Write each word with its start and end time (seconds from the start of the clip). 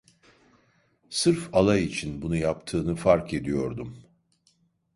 Sırf 1.09 1.49
alay 1.55 1.83
için 1.83 2.21
bunu 2.21 2.35
yaptığını 2.35 2.95
fark 2.95 3.33
ediyordum. 3.33 4.03